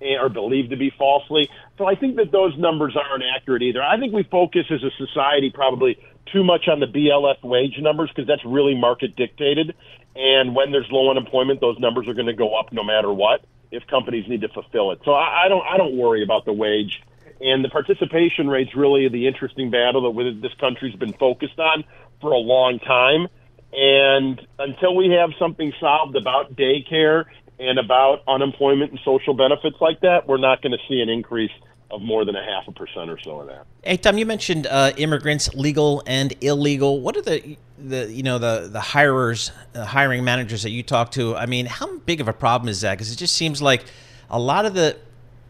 [0.00, 1.50] or believed to be falsely.
[1.76, 3.82] So I think that those numbers aren't accurate either.
[3.82, 5.98] I think we focus as a society probably
[6.32, 9.74] too much on the BLS wage numbers because that's really market dictated.
[10.16, 13.44] And when there's low unemployment, those numbers are going to go up no matter what
[13.70, 15.00] if companies need to fulfill it.
[15.04, 17.02] So I, I don't I don't worry about the wage.
[17.40, 21.84] And the participation rate's really the interesting battle that this country's been focused on
[22.20, 23.28] for a long time.
[23.72, 27.24] And until we have something solved about daycare
[27.58, 31.52] and about unemployment and social benefits like that, we're not going to see an increase
[31.90, 33.66] of more than a half a percent or so of that.
[33.82, 37.00] Hey Tom, you mentioned uh, immigrants, legal and illegal.
[37.00, 41.10] What are the the you know the the hirers, the hiring managers that you talk
[41.12, 41.36] to?
[41.36, 42.92] I mean, how big of a problem is that?
[42.92, 43.84] Because it just seems like
[44.28, 44.96] a lot of the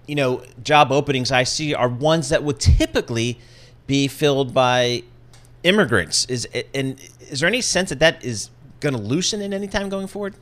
[0.07, 3.39] you know job openings I see are ones that would typically
[3.87, 5.03] be filled by
[5.63, 6.25] immigrants.
[6.27, 8.51] Is and is there any sense that that is
[8.81, 10.35] going to loosen in any time going forward?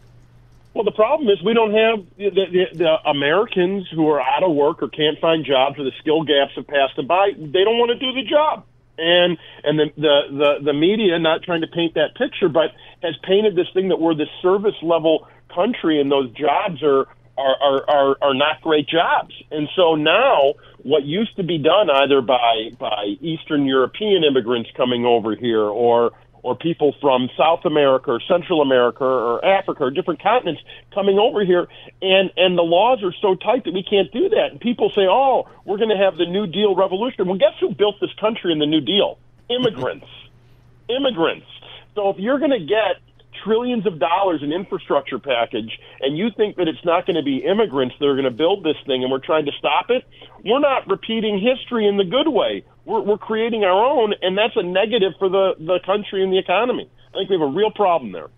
[0.74, 4.54] Well, the problem is we don't have the, the, the Americans who are out of
[4.54, 7.30] work or can't find jobs or the skill gaps have passed them by.
[7.36, 8.64] They don't want to do the job.
[8.98, 13.14] And and the, the the the media, not trying to paint that picture, but has
[13.22, 17.06] painted this thing that we're this service level country, and those jobs are
[17.38, 19.32] are, are, are, are not great jobs.
[19.52, 25.04] And so now what used to be done either by, by Eastern European immigrants coming
[25.04, 30.22] over here or or people from South America or Central America or Africa or different
[30.22, 30.62] continents
[30.94, 31.68] coming over here
[32.02, 34.48] and and the laws are so tight that we can't do that.
[34.52, 37.26] And people say oh we're going to have the new deal revolution.
[37.26, 39.18] Well guess who built this country in the new deal?
[39.50, 40.06] Immigrants.
[40.06, 40.96] Mm-hmm.
[40.96, 41.46] Immigrants.
[41.94, 43.02] So if you're going to get
[43.44, 47.38] trillions of dollars in infrastructure package and you think that it's not going to be
[47.38, 50.04] immigrants that are going to build this thing and we're trying to stop it
[50.44, 54.56] we're not repeating history in the good way we're, we're creating our own, and that's
[54.56, 56.90] a negative for the, the country and the economy.
[57.10, 58.28] I think we have a real problem there.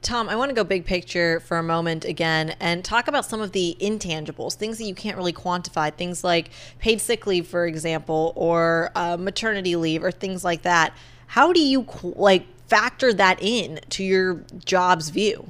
[0.00, 3.40] Tom, I want to go big picture for a moment again and talk about some
[3.40, 7.66] of the intangibles, things that you can't really quantify, things like paid sick leave, for
[7.66, 10.92] example, or uh, maternity leave, or things like that.
[11.28, 15.48] How do you like factor that in to your job's view?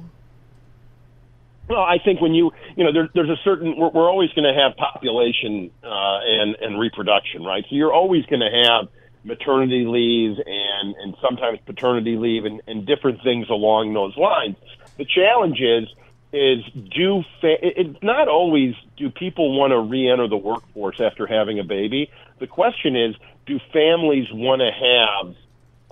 [1.69, 4.53] Well, I think when you you know there, there's a certain we're, we're always going
[4.53, 7.63] to have population uh, and and reproduction, right?
[7.69, 8.89] So you're always going to have
[9.23, 14.57] maternity leave and and sometimes paternity leave and, and different things along those lines.
[14.97, 15.87] The challenge is
[16.33, 21.59] is do fa- it's not always do people want to re-enter the workforce after having
[21.59, 22.09] a baby.
[22.39, 25.35] The question is do families want to have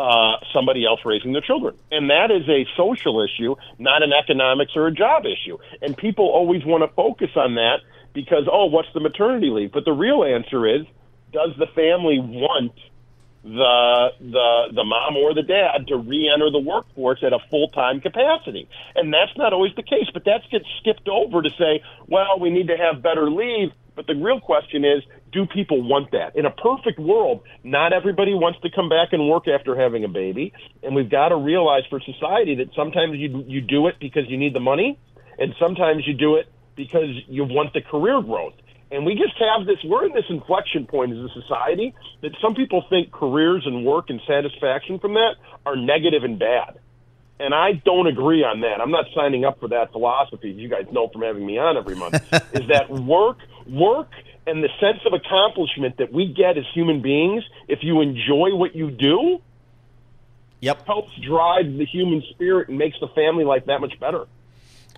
[0.02, 1.76] uh, somebody else raising their children.
[1.92, 5.60] And that is a social issue, not an economics or a job issue.
[5.82, 7.82] And people always want to focus on that
[8.14, 9.72] because, oh, what's the maternity leave?
[9.72, 10.88] But the real answer is,
[11.32, 12.74] does the family want
[13.44, 18.70] the the the mom or the dad to re-enter the workforce at a full-time capacity
[18.96, 22.52] and that's not always the case but that gets skipped over to say well we
[22.52, 26.36] need to have better leave but the real question is do people want that?
[26.36, 30.08] In a perfect world, not everybody wants to come back and work after having a
[30.08, 34.24] baby, and we've got to realize for society that sometimes you you do it because
[34.28, 35.00] you need the money,
[35.38, 38.54] and sometimes you do it because you want the career growth.
[38.92, 42.56] And we just have this, we're in this inflection point as a society that some
[42.56, 46.78] people think careers and work and satisfaction from that are negative and bad.
[47.40, 48.82] And I don't agree on that.
[48.82, 50.52] I'm not signing up for that philosophy.
[50.52, 52.16] You guys know from having me on every month.
[52.54, 54.10] is that work, work
[54.48, 58.76] and the sense of accomplishment that we get as human beings if you enjoy what
[58.76, 59.42] you do
[60.60, 60.86] yep.
[60.86, 64.28] helps drive the human spirit and makes the family life that much better.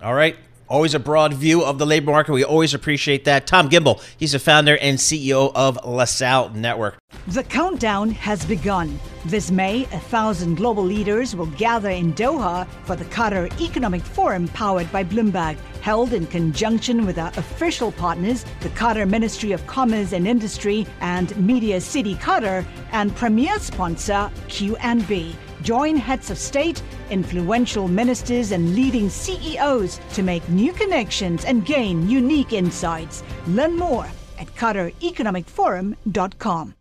[0.02, 0.36] All right
[0.74, 2.32] Always a broad view of the labor market.
[2.32, 3.46] We always appreciate that.
[3.46, 6.98] Tom Gimbel, he's the founder and CEO of LaSalle Network.
[7.28, 8.98] The countdown has begun.
[9.24, 14.48] This May, a thousand global leaders will gather in Doha for the Qatar Economic Forum
[14.48, 20.12] powered by Bloomberg, held in conjunction with our official partners, the Qatar Ministry of Commerce
[20.12, 25.36] and Industry and Media City Qatar, and premier sponsor QNB.
[25.64, 32.06] Join heads of state, influential ministers, and leading CEOs to make new connections and gain
[32.06, 33.22] unique insights.
[33.46, 34.06] Learn more
[34.38, 36.74] at QatarEconomicForum.com.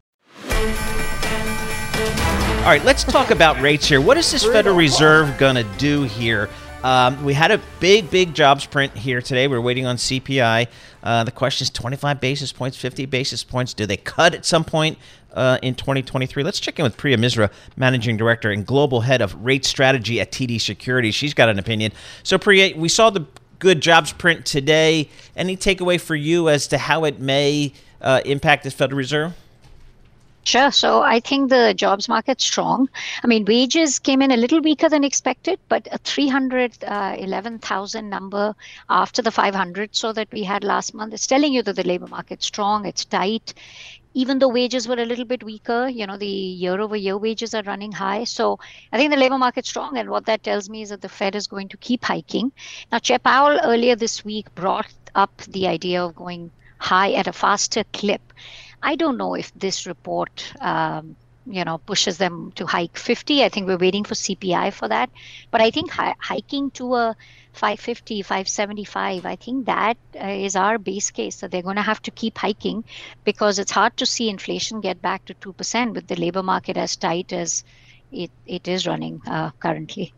[2.64, 4.02] All right, let's talk about rates here.
[4.02, 6.50] What is this Federal Reserve going to do here?
[6.84, 9.48] Um, we had a big, big jobs print here today.
[9.48, 10.68] We're waiting on CPI.
[11.02, 13.74] Uh, the question is 25 basis points, 50 basis points.
[13.74, 14.98] Do they cut at some point?
[15.34, 16.44] uh, in 2023.
[16.44, 20.32] Let's check in with Priya Misra, Managing Director and Global Head of Rate Strategy at
[20.32, 21.16] TD Securities.
[21.16, 21.92] She's got an opinion.
[22.24, 23.26] So, Priya, we saw the
[23.60, 25.10] good jobs print today.
[25.36, 29.34] Any takeaway for you as to how it may uh, impact the Federal Reserve?
[30.46, 30.72] Sure.
[30.72, 32.90] So I think the jobs market's strong.
[33.24, 38.56] I mean, wages came in a little weaker than expected, but a 311,000 uh, number
[38.90, 42.08] after the 500 so that we had last month is telling you that the labor
[42.08, 43.54] market's strong, it's tight.
[44.14, 47.54] Even though wages were a little bit weaker, you know, the year over year wages
[47.54, 48.24] are running high.
[48.26, 48.60] So
[48.92, 49.98] I think the labor market's strong.
[49.98, 52.52] And what that tells me is that the Fed is going to keep hiking.
[52.92, 57.34] Now, Chair Powell earlier this week brought up the idea of going high at a
[57.34, 58.34] faster clip.
[58.84, 61.16] I don't know if this report, um,
[61.46, 63.44] you know, pushes them to hike 50.
[63.44, 65.10] I think we're waiting for CPI for that.
[65.52, 67.16] But I think hi- hiking to a
[67.54, 72.02] 550, 575, I think that uh, is our base case that they're going to have
[72.04, 72.84] to keep hiking
[73.24, 76.96] because it's hard to see inflation get back to 2% with the labor market as
[76.96, 77.64] tight as
[78.12, 80.14] it, it is running uh, currently.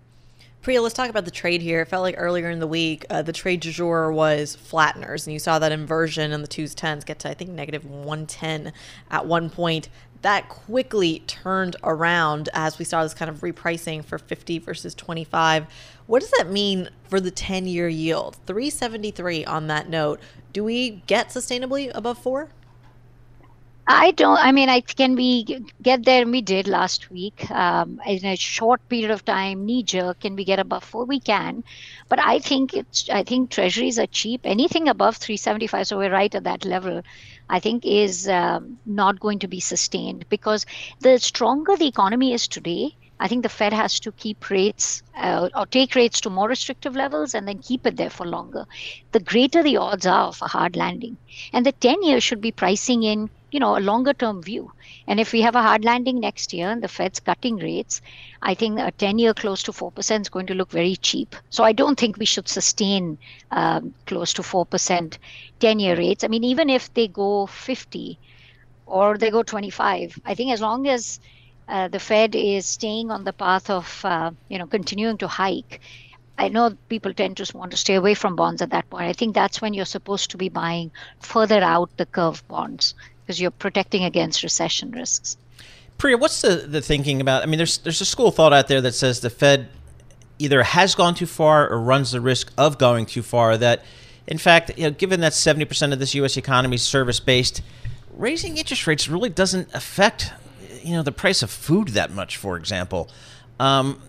[0.66, 1.82] Priya, let's talk about the trade here.
[1.82, 5.34] It felt like earlier in the week, uh, the trade du jour was flatteners, and
[5.34, 8.74] you saw that inversion in the twos tens get to, I think, negative 110
[9.12, 9.90] at one point.
[10.24, 15.68] That quickly turned around as we saw this kind of repricing for 50 versus 25.
[16.08, 18.38] What does that mean for the 10 year yield?
[18.48, 20.20] 373 on that note.
[20.52, 22.50] Do we get sustainably above four?
[23.88, 24.38] I don't.
[24.40, 25.44] I mean, I can we
[25.82, 26.22] get there?
[26.24, 29.66] And we did last week um, in a short period of time.
[29.66, 30.22] Knee jerk.
[30.22, 31.06] Can we get above four?
[31.06, 31.64] We can,
[32.10, 33.10] but I think it's.
[33.10, 34.42] I think treasuries are cheap.
[34.44, 35.88] Anything above three seventy five.
[35.88, 37.02] So we're right at that level.
[37.50, 40.66] I think is um, not going to be sustained because
[41.02, 45.50] the stronger the economy is today, I think the Fed has to keep rates uh,
[45.56, 48.66] or take rates to more restrictive levels and then keep it there for longer.
[49.12, 51.18] The greater the odds are of a hard landing.
[51.54, 54.72] And the 10 year should be pricing in you know, a longer term view.
[55.08, 58.02] And if we have a hard landing next year and the Fed's cutting rates,
[58.42, 61.36] I think a 10 year close to 4% is going to look very cheap.
[61.50, 63.18] So I don't think we should sustain
[63.52, 65.18] um, close to 4%
[65.60, 66.24] 10 year rates.
[66.24, 68.20] I mean, even if they go 50
[68.86, 71.20] or they go 25, I think as long as
[71.68, 75.82] uh, the Fed is staying on the path of, uh, you know, continuing to hike,
[76.38, 79.06] I know people tend to want to stay away from bonds at that point.
[79.06, 82.94] I think that's when you're supposed to be buying further out the curve bonds
[83.26, 85.38] because you're protecting against recession risks.
[85.98, 87.44] Priya, what's the, the thinking about?
[87.44, 89.70] I mean, there's there's a school of thought out there that says the Fed
[90.38, 93.58] either has gone too far or runs the risk of going too far.
[93.58, 93.84] That,
[94.28, 96.36] in fact, you know, given that 70% of this U.S.
[96.36, 97.62] economy is service based,
[98.14, 100.34] raising interest rates really doesn't affect
[100.84, 102.38] you know the price of food that much.
[102.38, 103.10] For example,
[103.60, 104.02] um,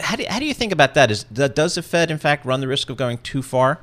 [0.00, 1.10] how do how do you think about that?
[1.10, 3.80] Is does the Fed in fact run the risk of going too far?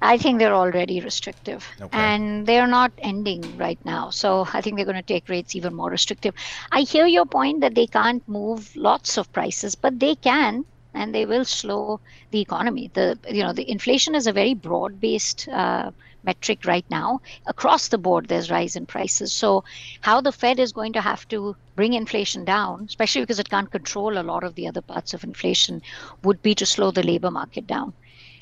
[0.00, 1.98] I think they're already restrictive okay.
[1.98, 4.10] and they're not ending right now.
[4.10, 6.34] So I think they're going to take rates even more restrictive.
[6.70, 11.14] I hear your point that they can't move lots of prices, but they can and
[11.14, 12.90] they will slow the economy.
[12.94, 15.90] The you know the inflation is a very broad based uh,
[16.22, 18.28] metric right now across the board.
[18.28, 19.32] There's rise in prices.
[19.32, 19.64] So
[20.00, 23.70] how the Fed is going to have to bring inflation down, especially because it can't
[23.70, 25.82] control a lot of the other parts of inflation,
[26.22, 27.92] would be to slow the labor market down.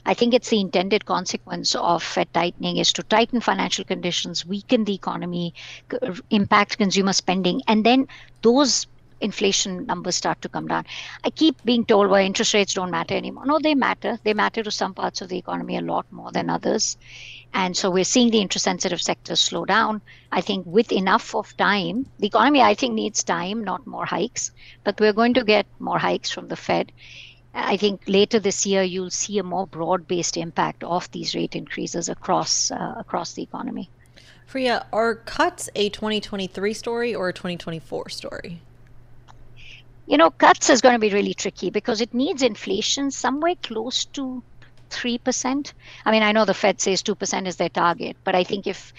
[0.06, 4.84] I think it's the intended consequence of Fed tightening is to tighten financial conditions, weaken
[4.84, 5.52] the economy,
[6.30, 8.06] impact consumer spending, and then
[8.42, 8.86] those
[9.20, 10.84] inflation numbers start to come down.
[11.24, 13.46] I keep being told why interest rates don't matter anymore.
[13.46, 14.18] No, they matter.
[14.22, 16.96] They matter to some parts of the economy a lot more than others.
[17.54, 20.02] And so we're seeing the interest sensitive sectors slow down.
[20.30, 24.50] I think with enough of time, the economy, I think, needs time, not more hikes.
[24.84, 26.92] But we're going to get more hikes from the Fed.
[27.56, 32.10] I think later this year you'll see a more broad-based impact of these rate increases
[32.10, 33.88] across uh, across the economy.
[34.46, 38.60] Priya, are cuts a 2023 story or a 2024 story?
[40.06, 44.04] You know, cuts is going to be really tricky because it needs inflation somewhere close
[44.04, 44.42] to
[44.90, 45.72] 3%.
[46.04, 48.92] I mean, I know the Fed says 2% is their target, but I think if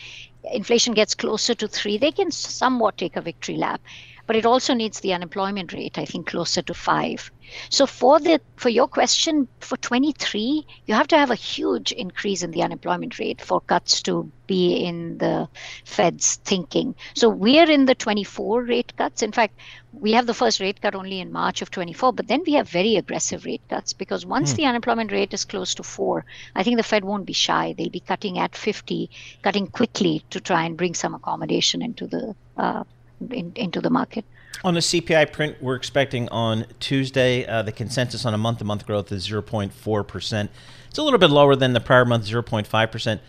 [0.51, 3.79] inflation gets closer to 3, they can somewhat take a victory lap
[4.27, 7.31] but it also needs the unemployment rate, I think, closer to five.
[7.69, 12.43] So for the for your question for 23, you have to have a huge increase
[12.43, 15.47] in the unemployment rate for cuts to be in the
[15.85, 16.93] Fed's thinking.
[17.13, 19.21] So we're in the 24 rate cuts.
[19.21, 19.57] In fact,
[19.93, 22.67] we have the first rate cut only in March of 24, but then we have
[22.67, 24.57] very aggressive rate cuts because once hmm.
[24.57, 27.73] the unemployment rate is close to four, I think the Fed won't be shy.
[27.77, 29.09] They'll be cutting at 50,
[29.41, 32.83] cutting quickly to try and bring some accommodation into the uh,
[33.31, 34.25] in, into the market.
[34.63, 38.65] On the CPI print, we're expecting on Tuesday, uh, the consensus on a month to
[38.65, 40.49] month growth is 0.4%.
[40.89, 43.19] It's a little bit lower than the prior month, 0.5%.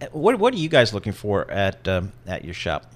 [0.00, 2.86] Uh, what, what are you guys looking for at, um, at your shop?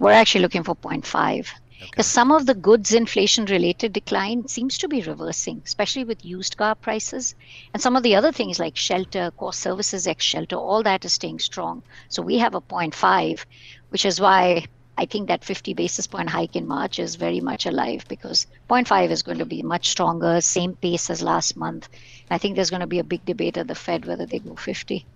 [0.00, 1.46] We're actually looking for 0.5.
[1.80, 2.14] Because okay.
[2.14, 6.74] some of the goods inflation related decline seems to be reversing, especially with used car
[6.74, 7.34] prices.
[7.72, 11.14] And some of the other things like shelter, core services, ex shelter, all that is
[11.14, 11.82] staying strong.
[12.08, 13.44] So we have a 0.5,
[13.88, 14.66] which is why
[15.00, 19.10] I think that 50 basis point hike in March is very much alive because 0.5
[19.10, 21.88] is going to be much stronger, same pace as last month.
[22.30, 24.56] I think there's going to be a big debate at the Fed whether they go
[24.56, 25.06] 50.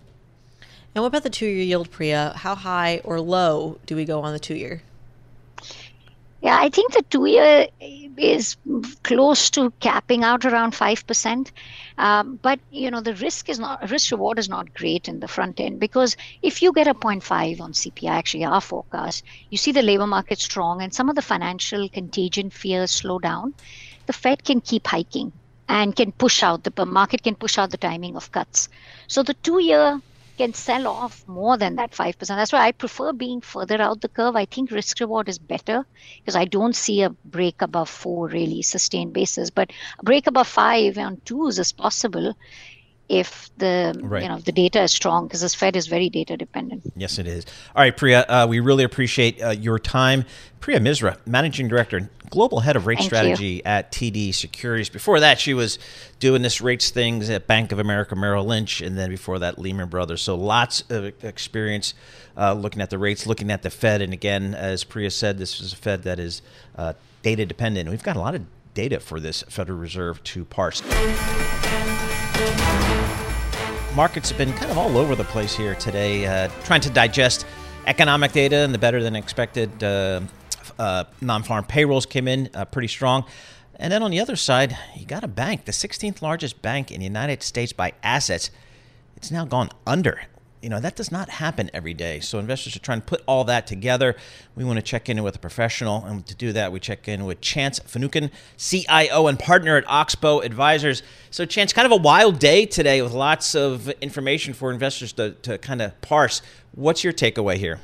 [0.95, 2.33] And what about the two year yield, Priya?
[2.35, 4.81] How high or low do we go on the two year?
[6.41, 7.67] Yeah, I think the two year
[8.17, 8.55] is
[9.03, 11.51] close to capping out around 5%.
[11.97, 15.27] Um, but, you know, the risk is not, risk reward is not great in the
[15.27, 19.71] front end because if you get a 0.5 on CPI, actually our forecast, you see
[19.71, 23.53] the labor market strong and some of the financial contagion fears slow down,
[24.05, 25.31] the Fed can keep hiking
[25.67, 28.69] and can push out the market can push out the timing of cuts.
[29.07, 29.99] So the two year
[30.35, 32.27] can sell off more than that 5%.
[32.27, 34.35] That's why I prefer being further out the curve.
[34.35, 35.85] I think risk reward is better
[36.19, 39.49] because I don't see a break above four really sustained basis.
[39.49, 42.35] But a break above five on twos is possible
[43.07, 44.23] if the right.
[44.23, 46.83] you know the data is strong because this Fed is very data dependent.
[46.95, 47.45] Yes, it is.
[47.75, 50.25] All right, Priya, uh, we really appreciate uh, your time.
[50.59, 53.61] Priya Misra, Managing Director, Global Head of Rate Thank Strategy you.
[53.65, 54.89] at TD Securities.
[54.89, 55.77] Before that, she was
[56.19, 59.89] doing this rates things at Bank of America Merrill Lynch, and then before that, Lehman
[59.89, 60.23] Brothers.
[60.23, 61.93] So lots of experience
[62.35, 64.01] uh, looking at the rates, looking at the Fed.
[64.01, 66.41] And again, as Priya said, this is a Fed that is
[66.75, 67.89] uh, data dependent.
[67.89, 68.45] We've got a lot of
[68.75, 70.83] data for this Federal Reserve to parse.
[73.95, 77.47] Markets have been kind of all over the place here today, uh, trying to digest
[77.87, 80.21] economic data and the better than expected uh,
[80.77, 83.25] uh, non farm payrolls came in uh, pretty strong.
[83.77, 86.99] And then on the other side, you got a bank, the 16th largest bank in
[86.99, 88.51] the United States by assets.
[89.17, 90.21] It's now gone under
[90.65, 92.19] you know, that does not happen every day.
[92.19, 94.15] So investors are trying to put all that together.
[94.55, 96.03] We want to check in with a professional.
[96.03, 100.39] And to do that, we check in with Chance Finucane, CIO and partner at Oxbow
[100.39, 101.03] Advisors.
[101.29, 105.33] So, Chance, kind of a wild day today with lots of information for investors to,
[105.43, 106.41] to kind of parse.
[106.71, 107.79] What's your takeaway here?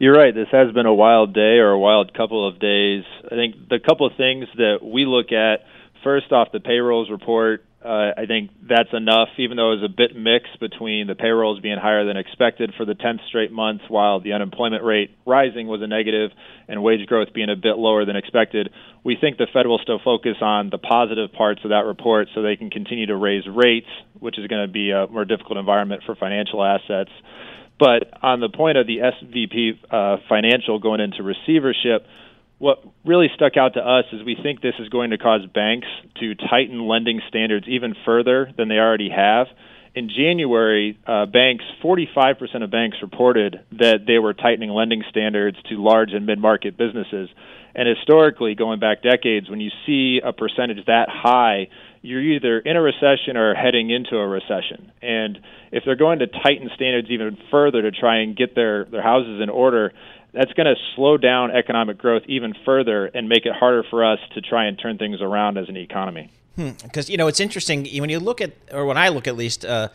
[0.00, 0.34] You're right.
[0.34, 3.04] This has been a wild day or a wild couple of days.
[3.26, 5.66] I think the couple of things that we look at
[6.02, 9.94] first off the payrolls report uh, I think that's enough, even though it was a
[9.94, 14.20] bit mixed between the payrolls being higher than expected for the 10th straight month, while
[14.20, 16.30] the unemployment rate rising was a negative
[16.68, 18.70] and wage growth being a bit lower than expected.
[19.02, 22.42] We think the Fed will still focus on the positive parts of that report so
[22.42, 26.02] they can continue to raise rates, which is going to be a more difficult environment
[26.06, 27.10] for financial assets.
[27.80, 32.06] But on the point of the SVB uh, financial going into receivership,
[32.62, 35.88] what really stuck out to us is we think this is going to cause banks
[36.20, 39.48] to tighten lending standards even further than they already have.
[39.96, 45.82] In January, uh, banks, 45% of banks reported that they were tightening lending standards to
[45.82, 47.28] large and mid market businesses.
[47.74, 51.66] And historically, going back decades, when you see a percentage that high,
[52.00, 54.92] you're either in a recession or heading into a recession.
[55.02, 55.40] And
[55.72, 59.40] if they're going to tighten standards even further to try and get their, their houses
[59.42, 59.92] in order,
[60.32, 64.18] that's going to slow down economic growth even further and make it harder for us
[64.34, 66.30] to try and turn things around as an economy.
[66.56, 67.12] Because hmm.
[67.12, 69.88] you know it's interesting when you look at, or when I look at least, uh,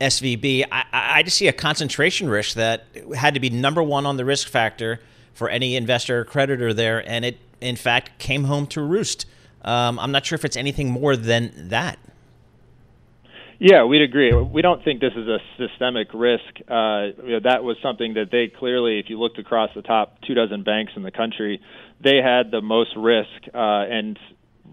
[0.00, 2.84] SVB, I, I just see a concentration risk that
[3.16, 5.00] had to be number one on the risk factor
[5.32, 9.26] for any investor or creditor there, and it in fact came home to roost.
[9.62, 11.98] Um, I'm not sure if it's anything more than that.
[13.58, 14.32] Yeah, we'd agree.
[14.34, 16.44] We don't think this is a systemic risk.
[16.68, 20.20] Uh, you know, that was something that they clearly, if you looked across the top
[20.26, 21.60] two dozen banks in the country,
[22.02, 23.30] they had the most risk.
[23.54, 24.18] Uh, and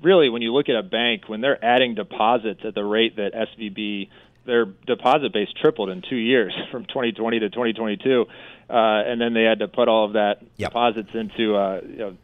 [0.02, 3.32] really, when you look at a bank, when they're adding deposits at the rate that
[3.34, 4.10] SVB,
[4.46, 8.26] their deposit base tripled in two years from 2020 to 2022,
[8.70, 10.72] uh, and then they had to put all of that yep.
[10.72, 12.18] deposits into uh, you know,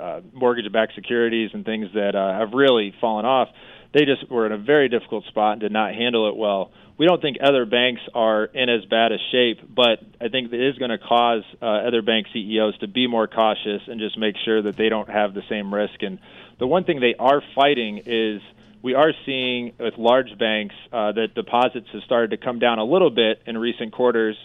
[0.00, 3.48] uh, mortgage-backed securities and things that uh, have really fallen off
[3.96, 6.70] they just were in a very difficult spot and did not handle it well.
[6.98, 10.60] We don't think other banks are in as bad a shape, but I think it
[10.60, 14.34] is going to cause uh, other bank CEOs to be more cautious and just make
[14.44, 16.02] sure that they don't have the same risk.
[16.02, 16.18] And
[16.58, 18.42] the one thing they are fighting is
[18.82, 22.84] we are seeing with large banks uh, that deposits have started to come down a
[22.84, 24.36] little bit in recent quarters,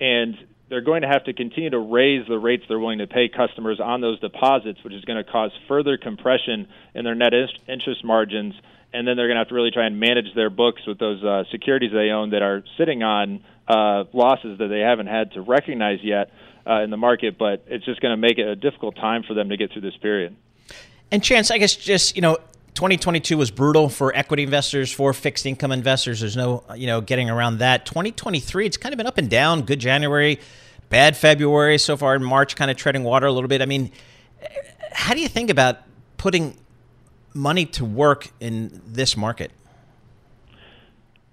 [0.00, 0.34] and
[0.68, 3.78] they're going to have to continue to raise the rates they're willing to pay customers
[3.78, 7.34] on those deposits, which is going to cause further compression in their net
[7.68, 8.54] interest margins
[8.92, 11.22] and then they're going to have to really try and manage their books with those
[11.22, 15.40] uh, securities they own that are sitting on uh, losses that they haven't had to
[15.40, 16.30] recognize yet
[16.66, 17.38] uh, in the market.
[17.38, 19.82] But it's just going to make it a difficult time for them to get through
[19.82, 20.36] this period.
[21.10, 22.38] And Chance, I guess just you know.
[22.74, 26.20] 2022 was brutal for equity investors, for fixed income investors.
[26.20, 27.86] There's no, you know, getting around that.
[27.86, 29.62] 2023, it's kind of been up and down.
[29.62, 30.38] Good January,
[30.90, 33.62] bad February so far in March, kind of treading water a little bit.
[33.62, 33.92] I mean,
[34.92, 35.78] how do you think about
[36.18, 36.56] putting
[37.36, 39.52] money to work in this market?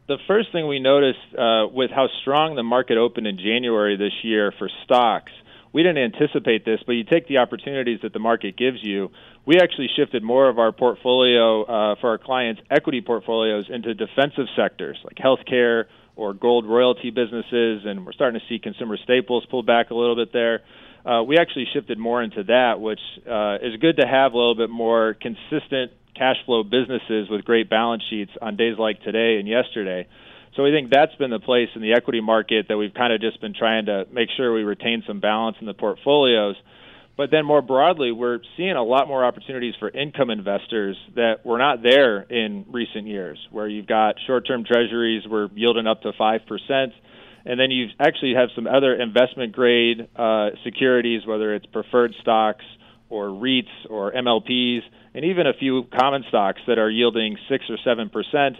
[0.07, 4.13] The first thing we noticed uh, with how strong the market opened in January this
[4.21, 5.31] year for stocks
[5.73, 9.09] we didn't anticipate this, but you take the opportunities that the market gives you.
[9.45, 14.45] We actually shifted more of our portfolio uh, for our clients' equity portfolios into defensive
[14.55, 15.85] sectors like healthcare
[16.15, 20.15] or gold royalty businesses, and we're starting to see consumer staples pull back a little
[20.15, 20.61] bit there.
[21.05, 22.99] Uh, we actually shifted more into that, which
[23.29, 27.69] uh, is good to have a little bit more consistent cash flow businesses with great
[27.69, 30.07] balance sheets on days like today and yesterday.
[30.55, 33.19] So we think that's been the place in the equity market that we've kind of
[33.19, 36.55] just been trying to make sure we retain some balance in the portfolios.
[37.17, 41.57] But then more broadly, we're seeing a lot more opportunities for income investors that were
[41.57, 46.87] not there in recent years, where you've got short-term treasuries were yielding up to 5%.
[47.45, 52.65] And then you actually have some other investment grade uh, securities, whether it's preferred stocks
[53.09, 54.81] or REITs or MLPs,
[55.13, 58.55] and even a few common stocks that are yielding 6 or 7%.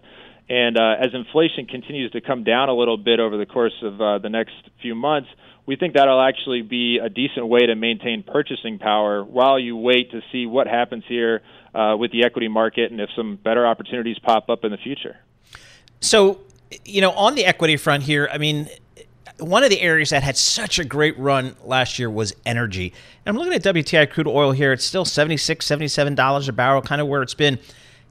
[0.49, 4.01] And uh, as inflation continues to come down a little bit over the course of
[4.01, 5.29] uh, the next few months,
[5.65, 10.11] we think that'll actually be a decent way to maintain purchasing power while you wait
[10.11, 11.41] to see what happens here
[11.73, 15.17] uh, with the equity market and if some better opportunities pop up in the future.
[16.01, 16.41] So,
[16.85, 18.69] you know, on the equity front here, I mean,
[19.39, 22.93] one of the areas that had such a great run last year was energy.
[23.25, 24.71] And I'm looking at WTI crude oil here.
[24.71, 27.59] It's still $76, $77 a barrel, kind of where it's been.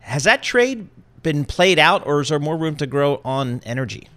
[0.00, 0.88] Has that trade
[1.22, 4.08] been played out, or is there more room to grow on energy?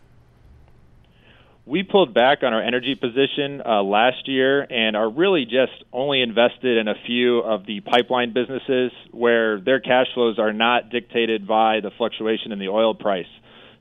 [1.67, 6.21] We pulled back on our energy position uh, last year and are really just only
[6.21, 11.47] invested in a few of the pipeline businesses where their cash flows are not dictated
[11.47, 13.25] by the fluctuation in the oil price.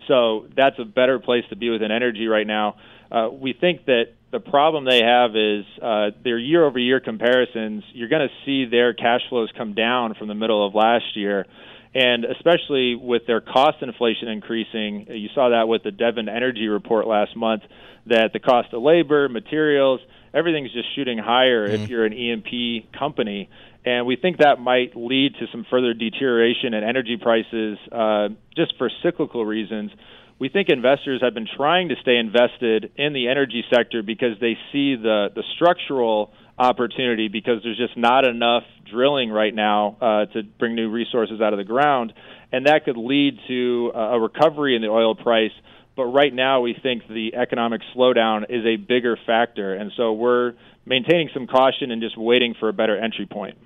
[0.08, 2.76] So that's a better place to be within energy right now.
[3.10, 7.84] Uh, we think that the problem they have is uh, their year over year comparisons,
[7.92, 11.46] you're going to see their cash flows come down from the middle of last year.
[11.94, 17.06] And especially with their cost inflation increasing, you saw that with the Devon Energy report
[17.06, 17.62] last month
[18.06, 20.00] that the cost of labor, materials,
[20.34, 21.84] everything's just shooting higher mm-hmm.
[21.84, 23.48] if you're an E&P company.
[23.84, 28.76] And we think that might lead to some further deterioration in energy prices uh, just
[28.78, 29.92] for cyclical reasons.
[30.38, 34.58] We think investors have been trying to stay invested in the energy sector because they
[34.72, 40.42] see the, the structural opportunity because there's just not enough drilling right now uh, to
[40.58, 42.12] bring new resources out of the ground,
[42.52, 45.52] and that could lead to a recovery in the oil price.
[45.96, 50.54] But right now, we think the economic slowdown is a bigger factor, and so we're
[50.84, 53.56] maintaining some caution and just waiting for a better entry point.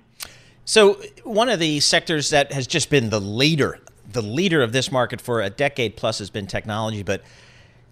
[0.64, 3.78] So, one of the sectors that has just been the leader,
[4.10, 7.02] the leader of this market for a decade plus, has been technology.
[7.02, 7.22] But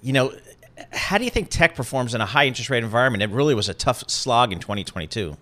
[0.03, 0.33] you know,
[0.93, 3.23] how do you think tech performs in a high interest rate environment?
[3.23, 5.37] It really was a tough slog in 2022.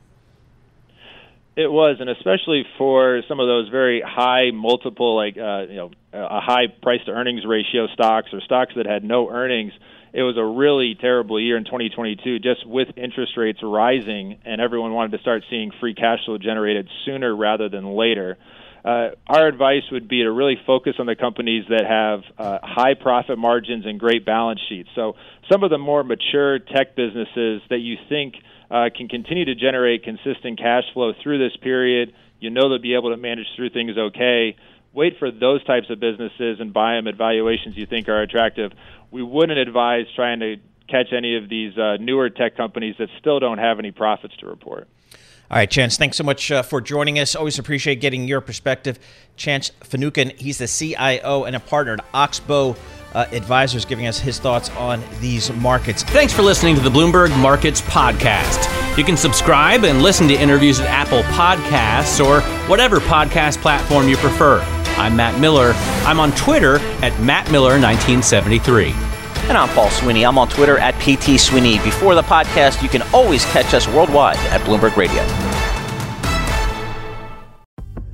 [1.56, 5.90] It was, and especially for some of those very high multiple, like uh, you know,
[6.12, 9.72] a high price to earnings ratio stocks or stocks that had no earnings.
[10.12, 14.92] It was a really terrible year in 2022, just with interest rates rising, and everyone
[14.92, 18.36] wanted to start seeing free cash flow generated sooner rather than later.
[18.84, 22.92] Uh, our advice would be to really focus on the companies that have uh, high
[22.92, 24.90] profit margins and great balance sheets.
[24.94, 25.14] So
[25.50, 28.34] some of the more mature tech businesses that you think
[28.70, 32.94] uh, can continue to generate consistent cash flow through this period, you know they'll be
[32.94, 34.54] able to manage through things okay.
[34.92, 38.70] Wait for those types of businesses and buy them at valuations you think are attractive.
[39.10, 40.56] We wouldn't advise trying to
[40.88, 44.46] catch any of these uh, newer tech companies that still don't have any profits to
[44.46, 44.88] report.
[45.50, 47.36] All right, Chance, thanks so much uh, for joining us.
[47.36, 48.98] Always appreciate getting your perspective.
[49.36, 52.76] Chance Finucane, he's the CIO and a partner at Oxbow
[53.14, 56.02] uh, Advisors, giving us his thoughts on these markets.
[56.02, 58.68] Thanks for listening to the Bloomberg Markets Podcast.
[58.98, 64.16] You can subscribe and listen to interviews at Apple Podcasts or whatever podcast platform you
[64.16, 64.60] prefer.
[64.96, 65.72] I'm Matt Miller.
[66.06, 69.13] I'm on Twitter at MattMiller1973.
[69.46, 70.24] And I'm Paul Sweeney.
[70.24, 71.78] I'm on Twitter at PT Sweeney.
[71.80, 75.22] Before the podcast, you can always catch us worldwide at Bloomberg Radio.